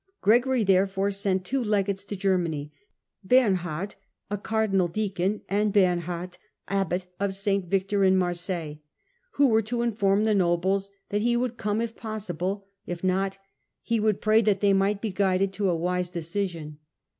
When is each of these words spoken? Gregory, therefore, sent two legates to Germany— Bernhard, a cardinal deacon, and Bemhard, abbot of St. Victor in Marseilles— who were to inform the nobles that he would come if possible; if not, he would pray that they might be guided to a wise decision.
Gregory, 0.19 0.63
therefore, 0.63 1.11
sent 1.11 1.45
two 1.45 1.63
legates 1.63 2.05
to 2.05 2.15
Germany— 2.15 2.73
Bernhard, 3.23 3.93
a 4.31 4.37
cardinal 4.39 4.87
deacon, 4.87 5.41
and 5.47 5.71
Bemhard, 5.71 6.39
abbot 6.67 7.05
of 7.19 7.35
St. 7.35 7.67
Victor 7.67 8.03
in 8.03 8.17
Marseilles— 8.17 8.79
who 9.33 9.47
were 9.47 9.61
to 9.61 9.83
inform 9.83 10.23
the 10.23 10.33
nobles 10.33 10.89
that 11.09 11.21
he 11.21 11.37
would 11.37 11.55
come 11.55 11.81
if 11.81 11.95
possible; 11.95 12.65
if 12.87 13.03
not, 13.03 13.37
he 13.83 13.99
would 13.99 14.21
pray 14.21 14.41
that 14.41 14.59
they 14.59 14.73
might 14.73 15.01
be 15.01 15.11
guided 15.11 15.53
to 15.53 15.69
a 15.69 15.75
wise 15.75 16.09
decision. 16.09 16.79